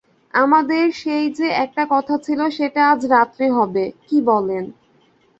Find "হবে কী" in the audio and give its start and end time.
3.49-4.17